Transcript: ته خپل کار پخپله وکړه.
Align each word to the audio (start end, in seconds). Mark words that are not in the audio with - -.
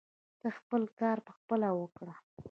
ته 0.39 0.47
خپل 0.57 0.81
کار 0.99 1.17
پخپله 1.27 1.69
وکړه. 1.73 2.13